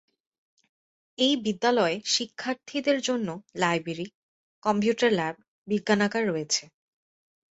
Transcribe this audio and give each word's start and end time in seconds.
এই 1.17 1.33
বিদ্যালয়ে 1.45 1.95
শিক্ষার্থীদের 2.05 2.97
জন্য 3.01 3.27
লাইব্রেরী, 3.55 4.07
কম্পিউটার 4.63 5.11
ল্যাব, 5.11 5.35
বিজ্ঞানাগার 5.67 6.23
রয়েছে। 6.27 6.63